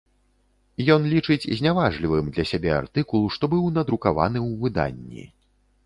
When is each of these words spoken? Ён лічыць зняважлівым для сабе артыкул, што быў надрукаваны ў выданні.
Ён 0.93 1.01
лічыць 1.13 1.49
зняважлівым 1.59 2.33
для 2.39 2.47
сабе 2.55 2.71
артыкул, 2.81 3.21
што 3.37 3.43
быў 3.55 3.71
надрукаваны 3.79 4.39
ў 4.47 4.51
выданні. 4.65 5.33